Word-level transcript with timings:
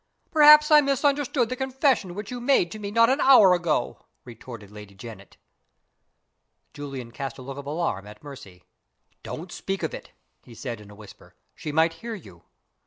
"Perhaps 0.31 0.71
I 0.71 0.81
misunderstand 0.81 1.49
the 1.49 1.55
confession 1.55 2.15
which 2.15 2.31
you 2.31 2.41
made 2.41 2.71
to 2.71 2.79
me 2.79 2.89
not 2.89 3.11
an 3.11 3.21
hour 3.21 3.53
ago?" 3.53 4.03
retorted 4.25 4.71
Lady 4.71 4.95
Janet. 4.95 5.37
Julian 6.73 7.11
cast 7.11 7.37
a 7.37 7.43
look 7.43 7.59
of 7.59 7.67
alarm 7.67 8.07
at 8.07 8.23
Mercy. 8.23 8.63
"Don't 9.21 9.51
speak 9.51 9.83
of 9.83 9.93
it!" 9.93 10.09
he 10.43 10.55
said, 10.55 10.81
in 10.81 10.89
a 10.89 10.95
whisper. 10.95 11.35
"She 11.53 11.71
might 11.71 11.93
hear 12.01 12.15
you." 12.15 12.41